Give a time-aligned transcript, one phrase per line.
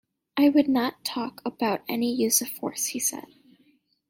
[0.35, 3.27] "I would not talk about any use of force", he said.